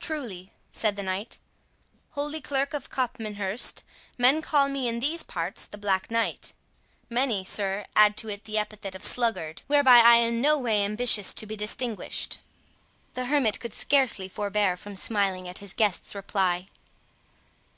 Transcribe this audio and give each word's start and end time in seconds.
"Truly," 0.00 0.52
said 0.70 0.96
the 0.96 1.02
knight, 1.02 1.38
"Holy 2.10 2.42
Clerk 2.42 2.74
of 2.74 2.90
Copmanhurst, 2.90 3.84
men 4.18 4.42
call 4.42 4.68
me 4.68 4.86
in 4.86 5.00
these 5.00 5.22
parts 5.22 5.64
the 5.64 5.78
Black 5.78 6.10
Knight,—many, 6.10 7.42
sir, 7.42 7.86
add 7.96 8.18
to 8.18 8.28
it 8.28 8.44
the 8.44 8.58
epithet 8.58 8.94
of 8.94 9.02
Sluggard, 9.02 9.62
whereby 9.66 10.00
I 10.00 10.16
am 10.16 10.42
no 10.42 10.58
way 10.58 10.84
ambitious 10.84 11.32
to 11.32 11.46
be 11.46 11.56
distinguished." 11.56 12.38
The 13.14 13.24
hermit 13.24 13.58
could 13.58 13.72
scarcely 13.72 14.28
forbear 14.28 14.76
from 14.76 14.94
smiling 14.94 15.48
at 15.48 15.60
his 15.60 15.72
guest's 15.72 16.14
reply. 16.14 16.66